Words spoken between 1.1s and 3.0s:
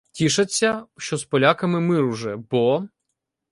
з поляками мир уже, бо.